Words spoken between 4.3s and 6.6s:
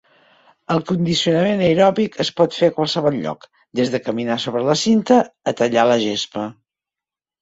sobre la cinta a tallar la gespa.